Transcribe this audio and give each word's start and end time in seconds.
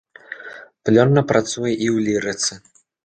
Плённа 0.87 1.23
працуе 1.33 1.71
і 1.75 1.87
ў 1.95 2.07
лірыцы. 2.07 2.53